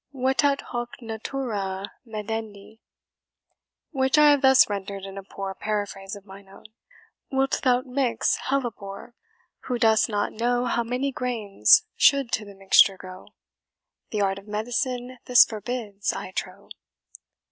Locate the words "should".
11.95-12.31